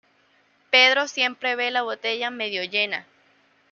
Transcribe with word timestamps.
Pedro 0.71 1.07
siempre 1.07 1.55
ve 1.55 1.69
la 1.69 1.83
botella 1.83 2.31
medio 2.31 2.63
llena 2.63 3.05